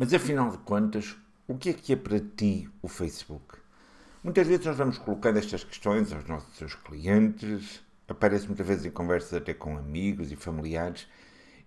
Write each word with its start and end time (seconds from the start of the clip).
Mas 0.00 0.14
afinal 0.14 0.48
de 0.52 0.58
contas, 0.58 1.16
o 1.48 1.58
que 1.58 1.70
é 1.70 1.72
que 1.72 1.92
é 1.92 1.96
para 1.96 2.20
ti 2.20 2.70
o 2.80 2.86
Facebook? 2.86 3.56
Muitas 4.22 4.46
vezes 4.46 4.64
nós 4.64 4.76
vamos 4.76 4.96
colocando 4.96 5.38
estas 5.38 5.64
questões 5.64 6.12
aos 6.12 6.24
nossos 6.24 6.76
clientes, 6.76 7.82
aparece 8.06 8.46
muitas 8.46 8.64
vezes 8.64 8.84
em 8.84 8.92
conversas 8.92 9.34
até 9.34 9.52
com 9.52 9.76
amigos 9.76 10.30
e 10.30 10.36
familiares, 10.36 11.08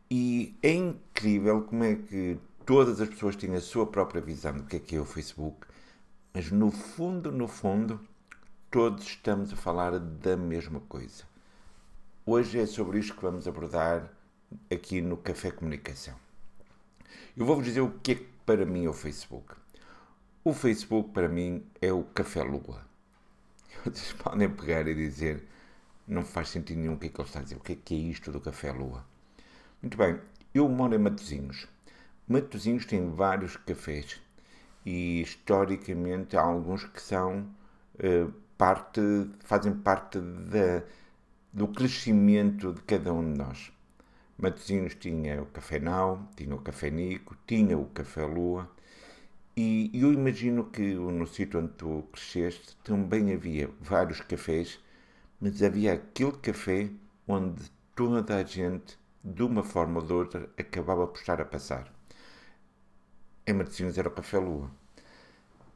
e 0.10 0.56
é 0.64 0.72
incrível 0.72 1.64
como 1.64 1.84
é 1.84 1.96
que 1.96 2.40
todas 2.66 3.02
as 3.02 3.10
pessoas 3.10 3.36
têm 3.36 3.54
a 3.54 3.60
sua 3.60 3.86
própria 3.86 4.22
visão 4.22 4.54
do 4.54 4.64
que 4.64 4.78
é 4.78 4.80
que 4.80 4.96
é 4.96 5.00
o 5.02 5.04
Facebook, 5.04 5.68
mas 6.34 6.50
no 6.50 6.72
fundo, 6.72 7.34
no 7.34 7.50
fundo, 7.50 8.00
todos 8.70 9.04
estamos 9.08 9.52
a 9.52 9.58
falar 9.58 10.00
da 10.00 10.38
mesma 10.38 10.80
coisa. 10.80 11.26
Hoje 12.26 12.60
é 12.60 12.66
sobre 12.66 12.98
isto 12.98 13.14
que 13.14 13.24
vamos 13.24 13.46
abordar 13.46 14.10
aqui 14.72 15.02
no 15.02 15.18
Café 15.18 15.52
Comunicação. 15.52 16.31
Eu 17.36 17.46
vou-vos 17.46 17.66
dizer 17.66 17.82
o 17.82 17.92
que 18.04 18.12
é 18.12 18.16
que 18.16 18.28
para 18.46 18.66
mim 18.66 18.86
é 18.86 18.90
o 18.90 18.94
Facebook. 18.94 19.56
O 20.44 20.54
Facebook 20.54 21.12
para 21.12 21.30
mim 21.30 21.64
é 21.82 21.92
o 21.94 22.04
Café 22.04 22.44
Lua. 22.44 22.82
Vocês 23.86 24.14
podem 24.14 24.50
pegar 24.50 24.88
e 24.88 24.96
dizer, 24.96 25.48
não 26.08 26.24
faz 26.24 26.50
sentido 26.50 26.80
nenhum 26.80 26.94
o 26.94 26.98
que 26.98 27.08
é 27.08 27.10
que 27.10 27.22
ele 27.22 27.28
está 27.28 27.40
a 27.40 27.44
dizer, 27.44 27.56
o 27.56 27.60
que 27.60 27.74
é 27.74 27.76
que 27.76 27.96
é 27.96 27.98
isto 27.98 28.32
do 28.32 28.42
Café 28.42 28.72
Lua? 28.72 29.06
Muito 29.82 29.98
bem, 29.98 30.20
eu 30.54 30.68
moro 30.68 30.94
em 30.96 30.98
Matosinhos. 30.98 31.68
Matosinhos 32.28 32.86
tem 32.86 33.10
vários 33.10 33.58
cafés 33.58 34.20
e 34.86 35.22
historicamente 35.22 36.36
há 36.38 36.42
alguns 36.42 36.86
que 36.86 37.02
são 37.02 37.48
uh, 37.96 38.34
parte, 38.58 39.02
fazem 39.40 39.74
parte 39.74 40.20
da, 40.20 40.84
do 41.52 41.68
crescimento 41.68 42.74
de 42.74 42.82
cada 42.82 43.14
um 43.14 43.32
de 43.32 43.38
nós. 43.38 43.72
Matosinhos 44.42 44.96
tinha 44.96 45.44
o 45.44 45.46
Café 45.46 45.80
Nau, 45.80 46.28
tinha 46.36 46.56
o 46.56 46.60
Café 46.60 46.90
Nico, 46.90 47.38
tinha 47.46 47.78
o 47.78 47.86
Café 47.86 48.26
Lua. 48.26 48.68
E 49.56 49.92
eu 49.94 50.12
imagino 50.12 50.66
que 50.66 50.96
no 50.96 51.28
sítio 51.28 51.60
onde 51.60 51.74
tu 51.74 52.04
cresceste 52.12 52.76
também 52.84 53.32
havia 53.34 53.70
vários 53.80 54.20
cafés, 54.22 54.80
mas 55.40 55.62
havia 55.62 55.94
aquele 55.94 56.32
café 56.32 56.90
onde 57.28 57.72
toda 57.96 58.38
a 58.38 58.44
gente, 58.44 58.98
de 59.24 59.44
uma 59.44 59.64
forma 59.64 60.00
ou 60.00 60.06
de 60.08 60.14
outra, 60.14 60.50
acabava 60.58 61.06
por 61.06 61.20
estar 61.20 61.40
a 61.40 61.46
passar. 61.46 61.94
Em 63.46 63.54
Matosinhos 63.54 63.98
era 63.98 64.08
o 64.08 64.12
Café 64.12 64.40
Lua. 64.40 64.72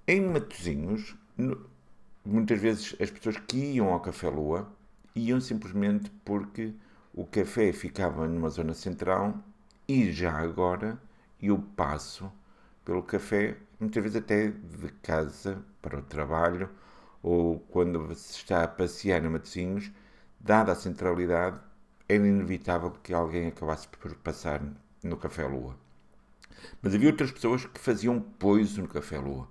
Em 0.08 0.22
Matosinhos, 0.22 1.16
muitas 2.26 2.60
vezes 2.60 2.96
as 3.00 3.12
pessoas 3.12 3.38
que 3.38 3.58
iam 3.58 3.94
ao 3.94 4.00
Café 4.00 4.28
Lua 4.28 4.68
iam 5.16 5.40
simplesmente 5.40 6.10
porque 6.24 6.74
o 7.16 7.26
café 7.26 7.72
ficava 7.72 8.28
numa 8.28 8.50
zona 8.50 8.74
central 8.74 9.40
e 9.88 10.12
já 10.12 10.38
agora 10.38 11.00
eu 11.42 11.58
passo 11.58 12.30
pelo 12.84 13.02
café, 13.02 13.56
muitas 13.80 14.04
vezes 14.04 14.18
até 14.18 14.50
de 14.50 14.90
casa 15.02 15.64
para 15.82 15.98
o 15.98 16.02
trabalho 16.02 16.70
ou 17.24 17.60
quando 17.70 18.14
se 18.16 18.40
está 18.40 18.64
a 18.64 18.68
passear 18.68 19.24
em 19.24 19.30
Matosinhos, 19.30 19.90
dada 20.40 20.74
a 20.74 20.76
centralidade, 20.76 21.58
era 22.08 22.28
inevitável 22.28 22.92
que 22.92 23.14
alguém 23.14 23.48
acabasse 23.48 23.88
por 23.88 24.14
passar 24.16 24.62
no 25.02 25.16
Café 25.16 25.48
Lua. 25.48 25.76
Mas 26.82 26.94
havia 26.94 27.10
outras 27.10 27.32
pessoas 27.32 27.66
que 27.66 27.80
faziam 27.80 28.20
poiso 28.20 28.82
no 28.82 28.90
Café 28.90 29.18
Lua. 29.18 29.48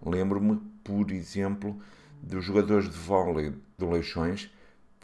Lembro-me, 0.00 0.56
por 0.84 1.10
exemplo, 1.10 1.78
dos 2.22 2.44
jogadores 2.44 2.88
de 2.88 2.96
vôlei 2.96 3.52
do 3.76 3.90
Leixões 3.90 4.50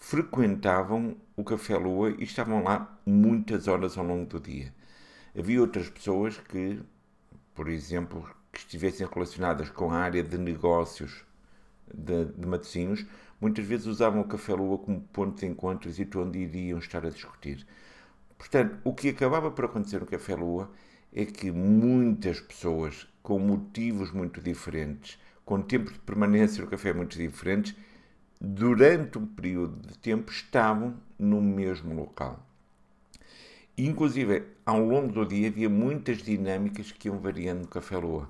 frequentavam 0.05 1.17
o 1.35 1.43
Café 1.43 1.79
Lua 1.79 2.11
e 2.19 2.25
estavam 2.25 2.63
lá 2.63 3.01
muitas 3.07 3.67
horas 3.67 3.97
ao 3.97 4.05
longo 4.05 4.27
do 4.27 4.39
dia. 4.39 4.71
Havia 5.37 5.63
outras 5.63 5.89
pessoas 5.89 6.37
que, 6.37 6.79
por 7.55 7.71
exemplo, 7.71 8.29
que 8.53 8.59
estivessem 8.59 9.07
relacionadas 9.07 9.71
com 9.71 9.91
a 9.91 9.97
área 9.97 10.23
de 10.23 10.37
negócios 10.37 11.25
de, 11.93 12.27
de 12.27 12.47
Matosinhos, 12.47 13.07
muitas 13.41 13.65
vezes 13.65 13.87
usavam 13.87 14.21
o 14.21 14.29
Café 14.29 14.53
Lua 14.53 14.77
como 14.77 15.01
ponto 15.01 15.41
de 15.41 15.47
encontro 15.47 15.91
e 15.91 16.19
onde 16.19 16.39
iriam 16.39 16.79
estar 16.79 17.07
a 17.07 17.09
discutir. 17.09 17.67
Portanto, 18.37 18.77
o 18.85 18.93
que 18.93 19.09
acabava 19.09 19.51
por 19.51 19.65
acontecer 19.65 20.01
no 20.01 20.07
Café 20.07 20.35
Lua 20.37 20.71
é 21.15 21.25
que 21.25 21.51
muitas 21.51 22.41
pessoas, 22.41 23.09
com 23.23 23.39
motivos 23.39 24.13
muito 24.13 24.43
diferentes, 24.43 25.19
com 25.47 25.63
tempos 25.63 25.95
de 25.95 26.01
permanência 26.01 26.63
no 26.63 26.71
café 26.71 26.93
muito 26.93 27.17
diferentes, 27.17 27.75
durante 28.45 29.19
um 29.19 29.27
período 29.27 29.89
de 29.89 29.99
tempo 29.99 30.31
estavam 30.31 30.95
no 31.19 31.41
mesmo 31.41 31.95
local. 31.95 32.45
Inclusive, 33.77 34.45
ao 34.67 34.79
longo 34.85 35.13
do 35.13 35.27
dia 35.27 35.49
havia 35.49 35.69
muitas 35.69 36.19
dinâmicas 36.19 36.93
que 36.93 37.09
iam 37.09 37.19
variando 37.19 37.63
no 37.63 37.69
Café 37.69 37.97
Lua. 37.97 38.29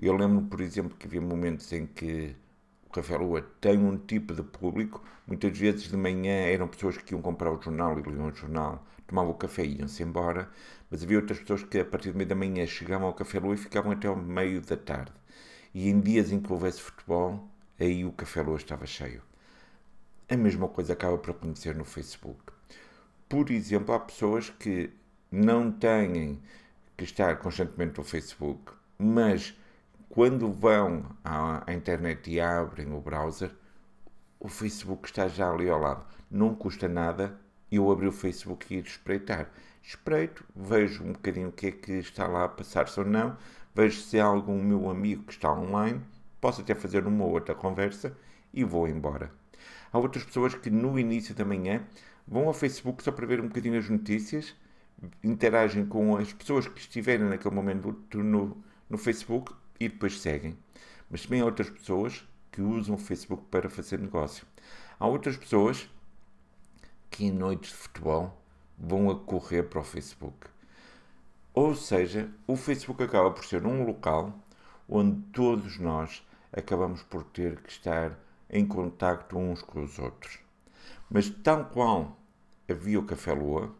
Eu 0.00 0.16
lembro, 0.16 0.46
por 0.46 0.60
exemplo, 0.60 0.96
que 0.96 1.06
havia 1.06 1.20
momentos 1.20 1.70
em 1.72 1.84
que 1.84 2.34
o 2.86 2.90
Café 2.90 3.16
Lua 3.16 3.42
tem 3.60 3.76
um 3.78 3.96
tipo 3.98 4.32
de 4.34 4.42
público. 4.42 5.02
Muitas 5.26 5.58
vezes 5.58 5.90
de 5.90 5.96
manhã 5.96 6.32
eram 6.46 6.68
pessoas 6.68 6.96
que 6.96 7.12
iam 7.12 7.20
comprar 7.20 7.50
o 7.50 7.60
jornal 7.60 7.98
e 7.98 8.02
liam 8.02 8.28
o 8.28 8.34
jornal, 8.34 8.86
tomavam 9.06 9.32
o 9.32 9.34
café 9.34 9.64
e 9.64 9.78
iam-se 9.78 10.02
embora. 10.02 10.48
Mas 10.90 11.02
havia 11.02 11.18
outras 11.18 11.40
pessoas 11.40 11.64
que 11.64 11.80
a 11.80 11.84
partir 11.84 12.12
do 12.12 12.18
meio 12.18 12.28
da 12.28 12.36
manhã 12.36 12.64
chegavam 12.66 13.08
ao 13.08 13.14
Café 13.14 13.40
Lua 13.40 13.54
e 13.54 13.58
ficavam 13.58 13.90
até 13.90 14.06
ao 14.06 14.16
meio 14.16 14.60
da 14.60 14.76
tarde. 14.76 15.12
E 15.74 15.88
em 15.88 16.00
dias 16.00 16.30
em 16.30 16.40
que 16.40 16.52
houvesse 16.52 16.80
futebol, 16.80 17.48
aí 17.80 18.04
o 18.04 18.12
Café 18.12 18.42
Lua 18.42 18.56
estava 18.56 18.86
cheio. 18.86 19.25
A 20.28 20.36
mesma 20.36 20.66
coisa 20.66 20.92
acaba 20.92 21.16
por 21.16 21.30
acontecer 21.30 21.76
no 21.76 21.84
Facebook. 21.84 22.52
Por 23.28 23.48
exemplo, 23.48 23.94
há 23.94 24.00
pessoas 24.00 24.50
que 24.50 24.90
não 25.30 25.70
têm 25.70 26.42
que 26.96 27.04
estar 27.04 27.36
constantemente 27.38 27.98
no 27.98 28.02
Facebook, 28.02 28.72
mas 28.98 29.56
quando 30.08 30.50
vão 30.50 31.06
à, 31.24 31.64
internet 31.72 32.28
e 32.28 32.40
abrem 32.40 32.92
o 32.92 33.00
browser, 33.00 33.54
o 34.40 34.48
Facebook 34.48 35.06
está 35.06 35.28
já 35.28 35.48
ali 35.48 35.70
ao 35.70 35.78
lado. 35.78 36.04
Não 36.28 36.56
custa 36.56 36.88
nada 36.88 37.38
eu 37.70 37.88
abrir 37.88 38.08
o 38.08 38.12
Facebook 38.12 38.74
e 38.74 38.78
ir 38.78 38.84
espreitar. 38.84 39.48
Espreito, 39.80 40.44
vejo 40.56 41.04
um 41.04 41.12
bocadinho 41.12 41.50
o 41.50 41.52
que 41.52 41.68
é 41.68 41.70
que 41.70 41.92
está 41.92 42.26
lá 42.26 42.46
a 42.46 42.48
passar-se 42.48 42.98
ou 42.98 43.06
não, 43.06 43.36
vejo 43.72 44.00
se 44.00 44.18
há 44.18 44.24
algum 44.24 44.60
meu 44.60 44.90
amigo 44.90 45.22
que 45.22 45.34
está 45.34 45.52
online, 45.52 46.00
posso 46.40 46.62
até 46.62 46.74
fazer 46.74 47.06
uma 47.06 47.24
ou 47.24 47.30
outra 47.30 47.54
conversa 47.54 48.18
e 48.52 48.64
vou 48.64 48.88
embora. 48.88 49.30
Há 49.92 49.98
outras 49.98 50.24
pessoas 50.24 50.54
que 50.54 50.70
no 50.70 50.98
início 50.98 51.34
da 51.34 51.44
manhã 51.44 51.84
vão 52.26 52.46
ao 52.46 52.54
Facebook 52.54 53.02
só 53.02 53.12
para 53.12 53.26
ver 53.26 53.40
um 53.40 53.48
bocadinho 53.48 53.78
as 53.78 53.88
notícias, 53.88 54.54
interagem 55.22 55.86
com 55.86 56.16
as 56.16 56.32
pessoas 56.32 56.66
que 56.66 56.80
estiverem 56.80 57.26
naquele 57.26 57.54
momento 57.54 57.96
no, 58.14 58.56
no 58.88 58.98
Facebook 58.98 59.54
e 59.78 59.88
depois 59.88 60.20
seguem. 60.20 60.56
Mas 61.10 61.22
também 61.22 61.40
há 61.40 61.44
outras 61.44 61.70
pessoas 61.70 62.26
que 62.50 62.62
usam 62.62 62.94
o 62.94 62.98
Facebook 62.98 63.44
para 63.50 63.68
fazer 63.68 63.98
negócio. 63.98 64.46
Há 64.98 65.06
outras 65.06 65.36
pessoas 65.36 65.88
que 67.10 67.26
em 67.26 67.30
noites 67.30 67.70
de 67.70 67.76
futebol 67.76 68.42
vão 68.78 69.10
a 69.10 69.18
correr 69.18 69.64
para 69.64 69.80
o 69.80 69.84
Facebook. 69.84 70.48
Ou 71.54 71.74
seja, 71.74 72.30
o 72.46 72.56
Facebook 72.56 73.02
acaba 73.02 73.30
por 73.30 73.44
ser 73.44 73.64
um 73.64 73.84
local 73.84 74.38
onde 74.88 75.20
todos 75.32 75.78
nós 75.78 76.26
acabamos 76.52 77.02
por 77.02 77.24
ter 77.24 77.60
que 77.60 77.70
estar 77.70 78.18
em 78.48 78.66
contacto 78.66 79.36
uns 79.36 79.62
com 79.62 79.82
os 79.82 79.98
outros. 79.98 80.38
Mas 81.10 81.28
tal 81.28 81.66
qual 81.66 82.16
havia 82.68 82.98
o 82.98 83.06
Café 83.06 83.32
Lua, 83.32 83.74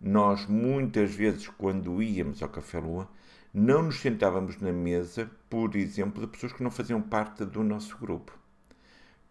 nós 0.00 0.46
muitas 0.46 1.14
vezes 1.14 1.48
quando 1.48 2.02
íamos 2.02 2.42
ao 2.42 2.48
Café 2.48 2.78
Lua, 2.78 3.08
não 3.52 3.82
nos 3.82 4.00
sentávamos 4.00 4.60
na 4.60 4.72
mesa, 4.72 5.30
por 5.48 5.76
exemplo, 5.76 6.20
de 6.20 6.26
pessoas 6.26 6.52
que 6.52 6.62
não 6.62 6.70
faziam 6.70 7.00
parte 7.00 7.44
do 7.44 7.62
nosso 7.62 7.96
grupo. 7.98 8.36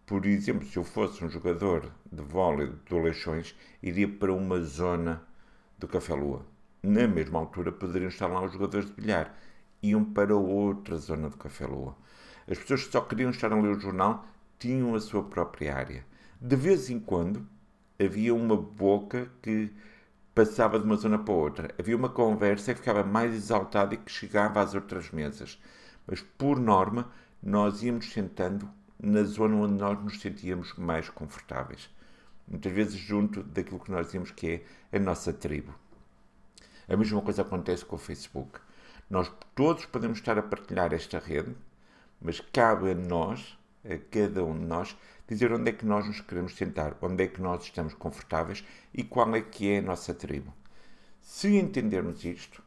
Por 0.06 0.26
exemplo, 0.26 0.68
se 0.68 0.78
eu 0.78 0.84
fosse 0.84 1.24
um 1.24 1.30
jogador 1.30 1.92
de 2.12 2.22
vôlei 2.22 2.72
do 2.88 3.00
Leixões, 3.00 3.56
iria 3.82 4.08
para 4.08 4.34
uma 4.34 4.62
zona 4.62 5.22
do 5.78 5.88
Café 5.88 6.14
Lua. 6.14 6.46
Na 6.82 7.08
mesma 7.08 7.40
altura 7.40 7.72
poderiam 7.72 8.10
estar 8.10 8.28
lá 8.28 8.44
os 8.44 8.52
jogadores 8.52 8.88
de 8.88 8.94
bilhar. 8.94 9.34
Iam 9.82 10.04
para 10.04 10.36
outra 10.36 10.98
zona 10.98 11.30
do 11.30 11.38
Café 11.38 11.66
Lua. 11.66 11.96
As 12.50 12.58
pessoas 12.58 12.86
que 12.86 12.92
só 12.92 13.02
queriam 13.02 13.32
estar 13.32 13.52
a 13.52 13.56
ler 13.56 13.76
o 13.76 13.80
jornal 13.80 14.26
tinham 14.60 14.96
a 14.96 15.00
sua 15.00 15.24
própria 15.24 15.76
área. 15.76 16.06
De 16.40 16.56
vez 16.56 16.90
em 16.90 17.00
quando 17.00 17.48
havia 18.00 18.34
uma 18.34 18.58
boca 18.58 19.30
que 19.42 19.72
passava 20.34 20.80
de 20.80 20.86
uma 20.86 20.96
zona 20.96 21.20
para 21.20 21.34
outra. 21.34 21.76
Havia 21.80 21.96
uma 21.96 22.10
conversa 22.10 22.74
que 22.74 22.80
ficava 22.80 23.04
mais 23.04 23.34
exaltada 23.34 23.94
e 23.94 23.98
que 23.98 24.12
chegava 24.12 24.62
às 24.62 24.74
outras 24.74 25.12
mesas. 25.12 25.62
Mas, 26.08 26.22
por 26.22 26.60
norma, 26.60 27.12
nós 27.42 27.84
íamos 27.84 28.12
sentando 28.12 28.70
na 29.00 29.24
zona 29.24 29.56
onde 29.56 29.76
nós 29.76 30.02
nos 30.04 30.20
sentíamos 30.20 30.74
mais 30.76 31.10
confortáveis. 31.10 31.90
Muitas 32.48 32.72
vezes 32.72 32.96
junto 32.96 33.44
daquilo 33.44 33.80
que 33.80 33.92
nós 33.92 34.08
dizemos 34.08 34.32
que 34.32 34.64
é 34.92 34.98
a 34.98 35.00
nossa 35.00 35.32
tribo. 35.32 35.74
A 36.88 36.98
mesma 36.98 37.22
coisa 37.22 37.42
acontece 37.42 37.86
com 37.86 37.96
o 37.96 38.00
Facebook. 38.00 38.60
Nós 39.10 39.32
todos 39.56 39.86
podemos 39.86 40.18
estar 40.18 40.38
a 40.38 40.44
partilhar 40.44 40.94
esta 40.94 41.20
rede, 41.20 41.56
mas 42.22 42.40
cabe 42.40 42.92
a 42.92 42.96
nós 42.96 43.58
a 43.86 43.98
cada 44.10 44.44
um 44.44 44.58
de 44.58 44.66
nós 44.66 44.98
dizer 45.28 45.52
onde 45.52 45.70
é 45.70 45.74
que 45.74 45.86
nós 45.86 46.06
nos 46.06 46.22
queremos 46.22 46.56
sentar, 46.56 46.98
onde 47.02 47.24
é 47.24 47.28
que 47.28 47.42
nós 47.42 47.64
estamos 47.64 47.94
confortáveis 47.94 48.64
e 48.94 49.04
qual 49.04 49.36
é 49.36 49.42
que 49.42 49.72
é 49.72 49.80
a 49.80 49.82
nossa 49.82 50.14
tribo. 50.14 50.54
Se 51.22 51.56
entendermos 51.56 52.24
isto, 52.26 52.62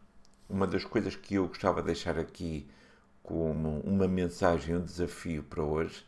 uma 0.49 0.67
das 0.67 0.85
coisas 0.85 1.17
que 1.17 1.35
eu 1.35 1.49
gostava 1.49 1.81
de 1.81 1.87
deixar 1.87 2.19
aqui 2.19 2.67
como 3.23 3.81
uma 3.81 4.07
mensagem, 4.07 4.77
um 4.77 4.85
desafio 4.85 5.43
para 5.43 5.63
hoje, 5.63 6.07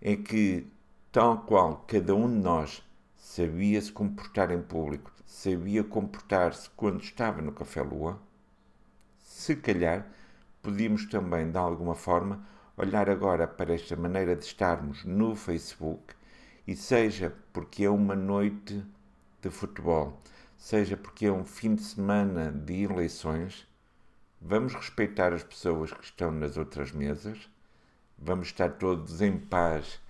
é 0.00 0.16
que, 0.16 0.66
tal 1.10 1.38
qual 1.42 1.84
cada 1.86 2.14
um 2.14 2.28
de 2.28 2.38
nós 2.38 2.82
sabia 3.16 3.80
se 3.80 3.92
comportar 3.92 4.50
em 4.50 4.62
público, 4.62 5.12
sabia 5.26 5.82
comportar-se 5.82 6.70
quando 6.70 7.02
estava 7.02 7.42
no 7.42 7.52
Café 7.52 7.82
Lua, 7.82 8.20
se 9.18 9.56
calhar 9.56 10.06
podíamos 10.62 11.06
também, 11.06 11.50
de 11.50 11.58
alguma 11.58 11.94
forma, 11.94 12.46
olhar 12.76 13.10
agora 13.10 13.46
para 13.46 13.74
esta 13.74 13.94
maneira 13.96 14.34
de 14.34 14.44
estarmos 14.44 15.04
no 15.04 15.36
Facebook 15.36 16.14
e 16.66 16.74
seja 16.74 17.34
porque 17.52 17.84
é 17.84 17.90
uma 17.90 18.14
noite 18.14 18.82
de 19.42 19.50
futebol, 19.50 20.20
seja 20.56 20.96
porque 20.96 21.26
é 21.26 21.32
um 21.32 21.44
fim 21.44 21.74
de 21.74 21.82
semana 21.82 22.50
de 22.50 22.84
eleições, 22.84 23.66
vamos 24.40 24.74
respeitar 24.74 25.32
as 25.32 25.42
pessoas 25.42 25.92
que 25.92 26.04
estão 26.04 26.30
nas 26.30 26.56
outras 26.56 26.92
mesas, 26.92 27.50
vamos 28.18 28.48
estar 28.48 28.70
todos 28.70 29.20
em 29.20 29.36
paz 29.36 30.00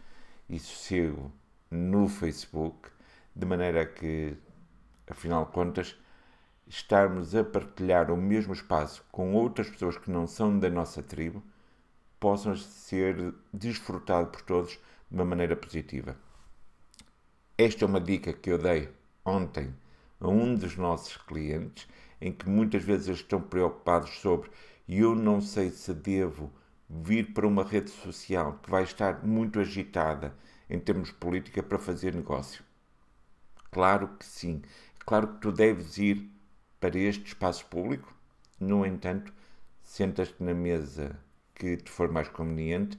e 0.48 0.58
sossego 0.58 1.32
no 1.70 2.08
Facebook, 2.08 2.90
de 3.34 3.46
maneira 3.46 3.86
que, 3.86 4.36
afinal 5.08 5.46
de 5.46 5.52
contas, 5.52 5.96
estarmos 6.68 7.34
a 7.34 7.42
partilhar 7.42 8.10
o 8.10 8.16
mesmo 8.16 8.52
espaço 8.52 9.04
com 9.10 9.34
outras 9.34 9.68
pessoas 9.68 9.96
que 9.98 10.10
não 10.10 10.26
são 10.26 10.58
da 10.58 10.70
nossa 10.70 11.02
tribo 11.02 11.42
possam 12.22 12.56
ser 12.56 13.34
desfrutado 13.52 14.28
por 14.30 14.42
todos 14.42 14.70
de 14.70 14.80
uma 15.10 15.24
maneira 15.24 15.56
positiva. 15.56 16.16
Esta 17.58 17.84
é 17.84 17.88
uma 17.88 18.00
dica 18.00 18.32
que 18.32 18.48
eu 18.48 18.58
dei 18.58 18.88
ontem 19.24 19.74
a 20.20 20.28
um 20.28 20.54
dos 20.54 20.76
nossos 20.76 21.16
clientes, 21.16 21.88
em 22.20 22.30
que 22.30 22.48
muitas 22.48 22.84
vezes 22.84 23.08
eles 23.08 23.18
estão 23.18 23.40
preocupados 23.40 24.20
sobre 24.20 24.48
eu 24.88 25.16
não 25.16 25.40
sei 25.40 25.70
se 25.70 25.92
devo 25.92 26.48
vir 26.88 27.34
para 27.34 27.44
uma 27.44 27.64
rede 27.64 27.90
social 27.90 28.56
que 28.62 28.70
vai 28.70 28.84
estar 28.84 29.26
muito 29.26 29.58
agitada 29.58 30.32
em 30.70 30.78
termos 30.78 31.08
de 31.08 31.14
política 31.14 31.60
para 31.60 31.76
fazer 31.76 32.14
negócio. 32.14 32.62
Claro 33.72 34.06
que 34.16 34.24
sim. 34.24 34.62
Claro 35.04 35.26
que 35.26 35.40
tu 35.40 35.50
deves 35.50 35.98
ir 35.98 36.30
para 36.78 36.96
este 36.96 37.26
espaço 37.26 37.66
público. 37.66 38.14
No 38.60 38.86
entanto, 38.86 39.32
sentas-te 39.82 40.40
na 40.40 40.54
mesa 40.54 41.18
que 41.62 41.76
te 41.76 41.90
for 41.92 42.10
mais 42.10 42.26
conveniente 42.26 42.98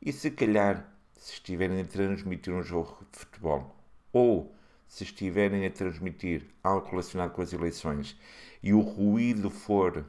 e 0.00 0.12
se 0.12 0.30
calhar, 0.30 0.88
se 1.16 1.32
estiverem 1.32 1.80
a 1.80 1.84
transmitir 1.84 2.54
um 2.54 2.62
jogo 2.62 3.04
de 3.10 3.18
futebol 3.18 3.74
ou 4.12 4.54
se 4.86 5.02
estiverem 5.02 5.66
a 5.66 5.70
transmitir 5.70 6.46
algo 6.62 6.88
relacionado 6.88 7.32
com 7.32 7.42
as 7.42 7.52
eleições 7.52 8.16
e 8.62 8.72
o 8.72 8.78
ruído 8.78 9.50
for 9.50 10.06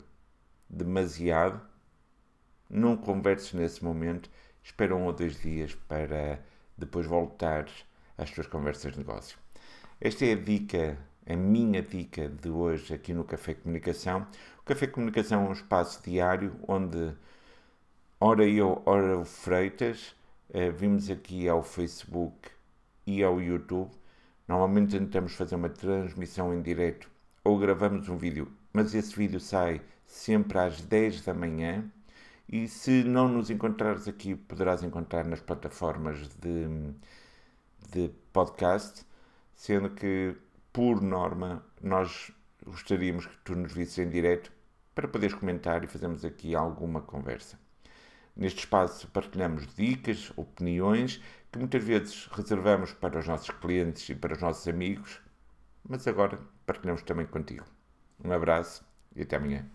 demasiado, 0.70 1.60
não 2.70 2.96
converses 2.96 3.54
nesse 3.54 3.84
momento, 3.84 4.30
espera 4.64 4.96
um 4.96 5.06
ou 5.06 5.14
dois 5.14 5.42
dias 5.42 5.74
para 5.88 6.40
depois 6.78 7.08
voltares 7.08 7.74
às 8.16 8.30
tuas 8.30 8.46
conversas 8.46 8.92
de 8.92 9.00
negócio. 9.00 9.40
Esta 10.00 10.26
é 10.26 10.34
a 10.34 10.36
dica, 10.36 10.96
a 11.26 11.36
minha 11.36 11.82
dica 11.82 12.30
de 12.30 12.50
hoje 12.50 12.94
aqui 12.94 13.16
no 13.16 13.24
Café 13.24 13.56
Comunicação. 13.56 14.28
O 14.60 14.64
Café 14.64 14.86
Comunicação 14.86 15.46
é 15.46 15.50
um 15.50 15.54
espaço 15.54 16.04
diário 16.04 16.56
onde, 16.68 17.16
ora 18.20 18.46
eu, 18.48 18.82
ora 18.86 19.18
o 19.20 19.26
Freitas, 19.26 20.16
eh, 20.54 20.70
vimos 20.72 21.10
aqui 21.10 21.48
ao 21.48 21.64
Facebook 21.64 22.50
e 23.06 23.24
ao 23.24 23.42
YouTube. 23.42 23.92
Normalmente 24.48 24.98
tentamos 24.98 25.34
fazer 25.34 25.56
uma 25.56 25.70
transmissão 25.70 26.54
em 26.54 26.62
direto 26.62 27.10
ou 27.44 27.58
gravamos 27.60 28.10
um 28.10 28.18
vídeo, 28.18 28.52
mas 28.74 28.94
esse 28.96 29.16
vídeo 29.16 29.40
sai 29.40 29.82
sempre 30.08 30.58
às 30.60 30.82
10 30.82 31.22
da 31.24 31.34
manhã. 31.34 31.90
E 32.48 32.68
se 32.68 33.04
não 33.04 33.28
nos 33.28 33.50
encontrares 33.50 34.08
aqui, 34.08 34.36
poderás 34.36 34.84
encontrar 34.84 35.26
nas 35.26 35.42
plataformas 35.42 36.28
de, 36.38 36.68
de 37.92 38.10
podcast, 38.32 39.06
sendo 39.56 39.90
que, 39.90 40.36
por 40.72 41.02
norma, 41.02 41.64
nós 41.82 42.32
gostaríamos 42.66 43.26
que 43.26 43.38
tu 43.40 43.56
nos 43.56 43.74
visses 43.74 43.98
em 44.00 44.10
direto 44.10 44.52
para 44.94 45.08
poderes 45.08 45.36
comentar 45.36 45.84
e 45.84 45.88
fazermos 45.88 46.24
aqui 46.24 46.56
alguma 46.56 47.02
conversa. 47.02 47.65
Neste 48.36 48.60
espaço 48.60 49.08
partilhamos 49.10 49.68
dicas, 49.76 50.32
opiniões 50.36 51.22
que 51.52 51.58
muitas 51.58 51.84
vezes 51.84 52.28
reservamos 52.28 52.94
para 52.94 53.20
os 53.20 53.28
nossos 53.28 53.50
clientes 53.50 54.10
e 54.10 54.16
para 54.16 54.34
os 54.34 54.42
nossos 54.42 54.68
amigos, 54.68 55.22
mas 55.88 56.06
agora 56.08 56.40
partilhamos 56.66 57.02
também 57.04 57.26
contigo. 57.26 57.66
Um 58.24 58.32
abraço 58.32 58.86
e 59.16 59.22
até 59.22 59.38
amanhã. 59.38 59.66